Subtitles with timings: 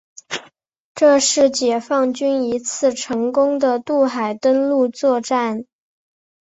[0.95, 5.65] 这是解放军一次成功的渡海登陆作战。